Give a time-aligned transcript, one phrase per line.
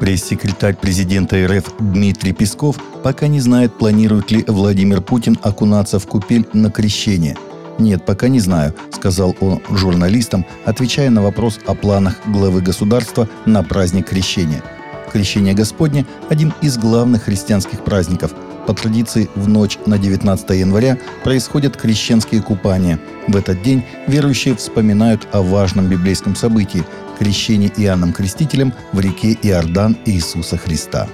[0.00, 6.48] Пресс-секретарь президента РФ Дмитрий Песков пока не знает, планирует ли Владимир Путин окунаться в купель
[6.54, 7.36] на крещение.
[7.78, 13.62] «Нет, пока не знаю»,— сказал он журналистам, отвечая на вопрос о планах главы государства на
[13.62, 14.62] праздник крещения.
[15.12, 18.32] Крещение Господне– один из главных христианских праздников.
[18.66, 22.98] По традиции, в ночь на 19 января происходят крещенские купания.
[23.26, 26.84] В этот день верующие вспоминают о важном библейском событии
[27.20, 31.06] крещение Иоанном Крестителем в реке Иордан Иисуса Христа.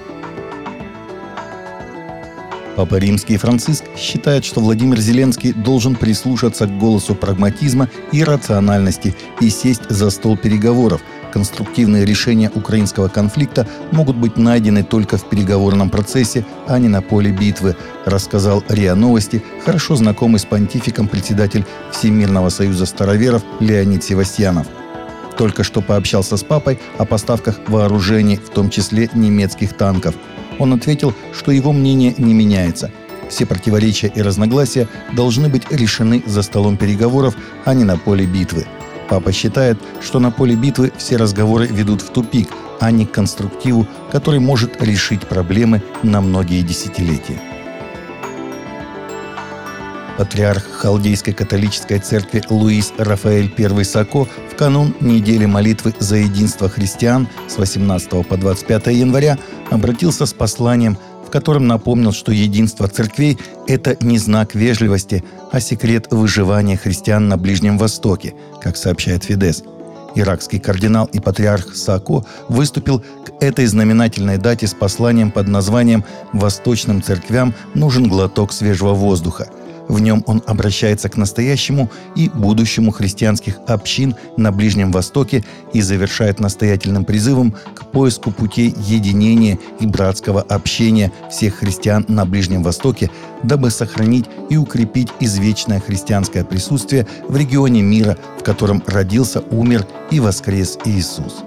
[2.77, 9.49] Папа Римский Франциск считает, что Владимир Зеленский должен прислушаться к голосу прагматизма и рациональности и
[9.49, 11.01] сесть за стол переговоров.
[11.33, 17.31] Конструктивные решения украинского конфликта могут быть найдены только в переговорном процессе, а не на поле
[17.31, 24.67] битвы, рассказал РИА Новости хорошо знакомый с понтификом председатель Всемирного союза староверов Леонид Севастьянов–
[25.37, 30.15] только что пообщался с папой о поставках вооружений, в том числе немецких танков.
[30.59, 32.91] Он ответил, что его мнение не меняется.
[33.29, 38.65] Все противоречия и разногласия должны быть решены за столом переговоров, а не на поле битвы.
[39.09, 42.49] Папа считает, что на поле битвы все разговоры ведут в тупик,
[42.79, 47.39] а не к конструктиву, который может решить проблемы на многие десятилетия.
[50.17, 57.27] Патриарх Халдейской католической церкви Луис Рафаэль I Сако в канун недели молитвы за единство христиан
[57.47, 59.37] с 18 по 25 января
[59.69, 63.37] обратился с посланием, в котором напомнил, что единство церквей–
[63.67, 69.63] это не знак вежливости, а секрет выживания христиан на Ближнем Востоке, как сообщает Фидес.
[70.15, 77.03] Иракский кардинал и патриарх Сако выступил к этой знаменательной дате с посланием под названием «Восточным
[77.03, 79.47] церквям нужен глоток свежего воздуха»,
[79.87, 85.43] в нем он обращается к настоящему и будущему христианских общин на Ближнем Востоке
[85.73, 92.63] и завершает настоятельным призывом к поиску путей единения и братского общения всех христиан на Ближнем
[92.63, 93.09] Востоке,
[93.43, 100.19] дабы сохранить и укрепить извечное христианское присутствие в регионе мира, в котором родился, умер и
[100.19, 101.43] воскрес Иисус.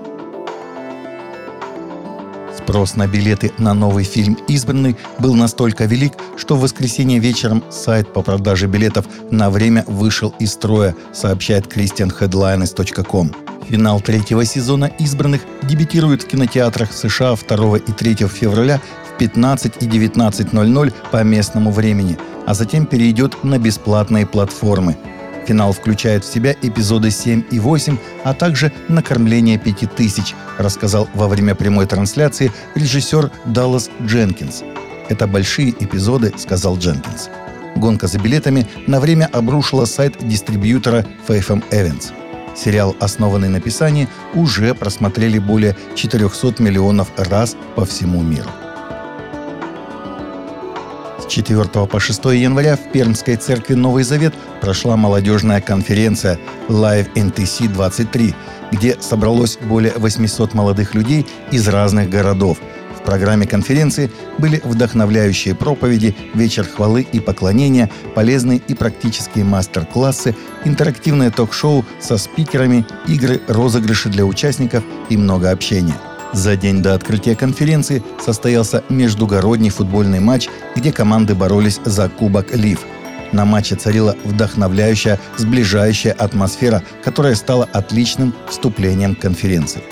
[2.71, 8.13] Спрос на билеты на новый фильм «Избранный» был настолько велик, что в воскресенье вечером сайт
[8.13, 13.33] по продаже билетов на время вышел из строя, сообщает christianheadlines.com.
[13.69, 18.81] Финал третьего сезона «Избранных» дебютирует в кинотеатрах США 2 и 3 февраля
[19.13, 24.97] в 15 и 19.00 по местному времени, а затем перейдет на бесплатные платформы–
[25.47, 31.55] Финал включает в себя эпизоды 7 и 8, а также накормление 5000, рассказал во время
[31.55, 34.63] прямой трансляции режиссер Даллас Дженкинс.
[35.09, 37.31] «Это большие эпизоды»,— сказал Дженкинс.
[37.77, 42.13] Гонка за билетами на время обрушила сайт дистрибьютора Faitham Events.
[42.57, 48.51] Сериал, основанный на писании, уже просмотрели более 400 миллионов раз по всему миру.
[51.31, 58.35] 4 по 6 января в Пермской церкви Новый Завет прошла молодежная конференция Live NTC 23,
[58.73, 62.59] где собралось более 800 молодых людей из разных городов.
[62.99, 71.31] В программе конференции были вдохновляющие проповеди, вечер хвалы и поклонения, полезные и практические мастер-классы, интерактивное
[71.31, 75.95] ток-шоу со спикерами, игры, розыгрыши для участников и много общения–
[76.33, 82.81] за день до открытия конференции состоялся междугородний футбольный матч, где команды боролись за Кубок Лив.
[83.33, 89.83] На матче царила вдохновляющая, сближающая атмосфера, которая стала отличным вступлением к конференции.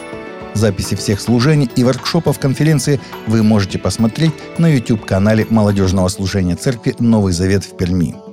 [0.54, 7.32] Записи всех служений и воркшопов конференции вы можете посмотреть на YouTube-канале молодежного служения церкви «Новый
[7.32, 8.27] Завет» в Перми.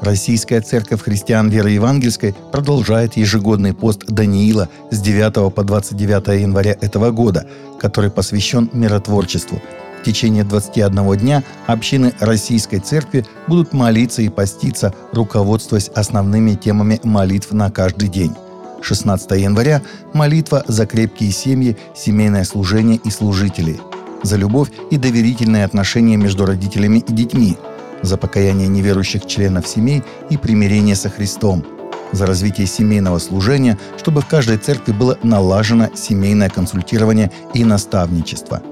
[0.00, 7.10] Российская церковь христиан веры евангельской продолжает ежегодный пост Даниила с 9 по 29 января этого
[7.10, 7.46] года,
[7.80, 9.60] который посвящен миротворчеству.
[10.00, 17.52] В течение 21 дня общины Российской Церкви будут молиться и поститься, руководствуясь основными темами молитв
[17.52, 18.34] на каждый день.
[18.80, 19.82] 16 января–
[20.14, 23.80] молитва за крепкие семьи, семейное служение и служителей,
[24.22, 27.58] за любовь и доверительные отношения между родителями и детьми–
[28.02, 31.64] за покаяние неверующих членов семей и примирение со Христом,
[32.12, 38.62] за развитие семейного служения, чтобы в каждой церкви было налажено семейное консультирование и наставничество,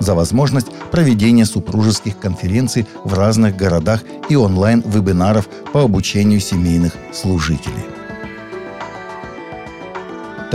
[0.00, 7.95] за возможность проведения супружеских конференций в разных городах и онлайн-вебинаров по обучению семейных служителей.